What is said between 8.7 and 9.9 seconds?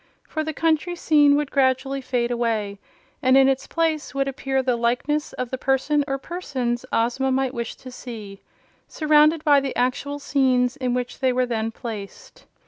surrounded by the